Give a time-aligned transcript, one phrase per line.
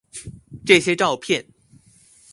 [0.65, 1.45] 這些照片